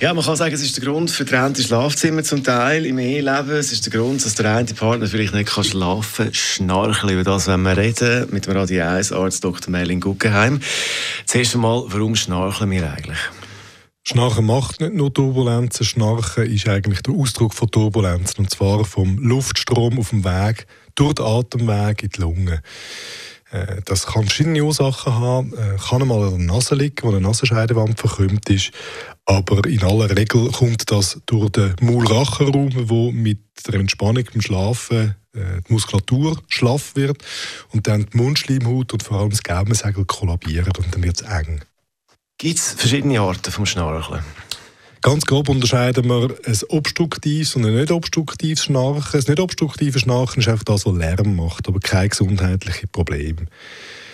[0.00, 3.52] ja, man kann sagen, es ist der Grund für getrennte Schlafzimmer zum Teil im Eheleben.
[3.52, 6.34] Es ist der Grund, dass der eine Partner vielleicht nicht kann schlafen kann.
[6.34, 9.70] Schnarchen, über das wenn wir reden mit dem Radio 1 Arzt Dr.
[9.70, 10.60] Melin Guggenheim.
[11.26, 13.18] Zuerst einmal, warum schnarchen wir eigentlich?
[14.02, 19.16] Schnarchen macht nicht nur Turbulenzen, Schnarchen ist eigentlich der Ausdruck von Turbulenzen, und zwar vom
[19.18, 22.62] Luftstrom auf dem Weg durch den Atemweg in die Lunge.
[23.54, 25.52] Äh, das kann verschiedene Ursachen haben.
[25.54, 28.72] Äh, kann einmal an der Nase liegen, wo eine Nasenscheidewand verkrümmt ist.
[29.26, 35.14] Aber in aller Regel kommt das durch den Maulrachenraum, wo mit der Entspannung beim Schlafen
[35.34, 37.22] äh, die Muskulatur schlaff wird
[37.72, 41.60] und dann die Mundschleimhaut und vor allem das Gaumensegel kollabieren und dann wird es eng.
[42.38, 44.18] Gibt es verschiedene Arten vom Schnarchen?
[45.04, 49.12] Ganz grob unterscheiden wir ein obstruktives und ein nicht obstruktives Schnarchen.
[49.12, 53.36] Das nicht obstruktive Schnarchen ist einfach das, was Lärm macht, aber kein gesundheitliches Problem.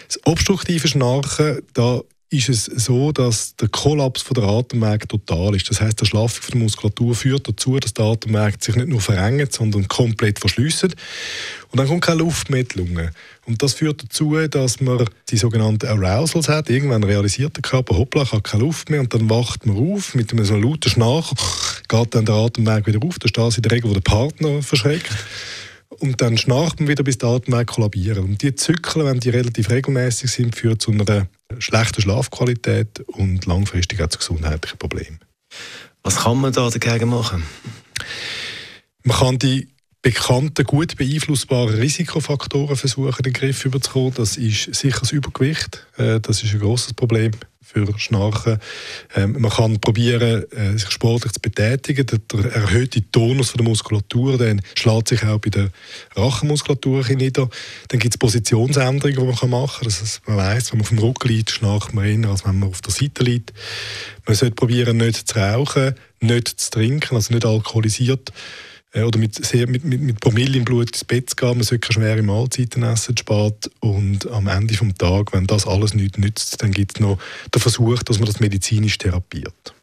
[0.08, 5.68] Das obstruktive Schnarchen, da ist es so, dass der Kollaps der Atemwege total ist.
[5.68, 9.52] Das heißt, der Schlaffung der Muskulatur führt dazu, dass der Atemwege sich nicht nur verengt,
[9.52, 10.84] sondern komplett verschließt.
[10.84, 10.94] Und
[11.74, 13.10] dann kommt keine Luft mehr in die Lunge.
[13.46, 16.70] Und das führt dazu, dass man die sogenannten Arousals hat.
[16.70, 19.00] Irgendwann realisiert der Körper, hoppla, ich habe keine Luft mehr.
[19.00, 21.32] Und dann wacht man auf mit einem lauten Schnarch,
[21.88, 23.18] geht dann der Atemweg wieder auf.
[23.18, 25.10] Da das in der Regel, wo der Partner verschreckt.
[26.00, 28.18] Und dann schnarcht man wieder, bis der Atemweg kollabiert.
[28.18, 34.00] Und die Zyklen, wenn die relativ regelmäßig sind, führen zu einer schlechten Schlafqualität und langfristig
[34.02, 35.20] auch zu gesundheitlichen Problemen.
[36.02, 37.42] Was kann man da dagegen machen?
[39.02, 39.68] Man kann die
[40.00, 44.14] bekannten, gut beeinflussbaren Risikofaktoren versuchen, in den Griff zu bekommen.
[44.14, 45.86] Das ist sicher das Übergewicht.
[45.98, 47.32] Äh, das ist ein großes Problem
[47.72, 48.58] für Schnarchen.
[49.14, 52.06] Ähm, man kann probieren, äh, sich sportlich zu betätigen.
[52.06, 55.70] Der, erhöhte Tonus der Muskulatur dann schlägt sich auch bei der
[56.16, 57.48] Rachenmuskulatur nieder.
[57.88, 59.84] Dann gibt es Positionsänderungen, die man machen kann.
[59.84, 62.70] Das man weiß, wenn man auf dem Rücken liegt, schnarcht man eher, als wenn man
[62.70, 63.52] auf der Seite liegt.
[64.26, 68.32] Man sollte probieren, nicht zu rauchen, nicht zu trinken, also nicht alkoholisiert
[68.92, 71.58] äh, oder mit, sehr, mit, mit, mit Promille im Blut ins Bett zu gehen.
[71.58, 73.70] Man sollte keine schwere Mahlzeiten essen, spät.
[73.80, 77.18] Und am Ende des Tages, wenn das alles nichts nützt, dann gibt es noch
[77.54, 79.74] den Versuch, dass man das medizinisch therapiert.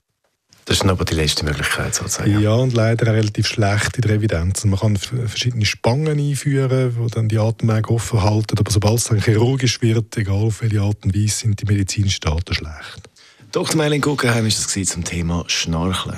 [0.68, 2.42] Das ist aber die letzte Möglichkeit sozusagen.
[2.42, 4.66] Ja, und leider relativ schlecht in der Evidenz.
[4.66, 9.22] Man kann verschiedene Spangen einführen, die dann die Atemwege offen halten, aber sobald es dann
[9.22, 13.10] chirurgisch wird, egal auf welche Art und Weise, sind die medizinischen Daten schlecht.
[13.54, 13.78] Dr.
[13.78, 16.18] Melin Guggenheim war das zum Thema Schnarchen.